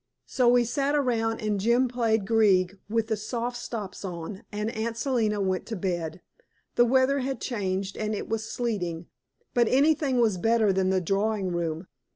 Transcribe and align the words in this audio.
So 0.25 0.47
we 0.49 0.63
sat 0.65 0.95
around 0.95 1.41
and 1.41 1.59
Jim 1.59 1.87
played 1.87 2.25
Grieg 2.25 2.79
with 2.89 3.05
the 3.05 3.15
soft 3.15 3.55
stops 3.57 4.03
on, 4.03 4.41
and 4.51 4.71
Aunt 4.71 4.97
Selina 4.97 5.39
went 5.39 5.67
to 5.67 5.75
bed. 5.75 6.21
The 6.73 6.85
weather 6.85 7.19
had 7.19 7.39
changed, 7.39 7.95
and 7.95 8.15
it 8.15 8.27
was 8.27 8.43
sleeting, 8.51 9.05
but 9.53 9.67
anything 9.67 10.17
was 10.19 10.39
better 10.39 10.73
than 10.73 10.89
the 10.89 11.01
drawing 11.01 11.51
room. 11.51 11.85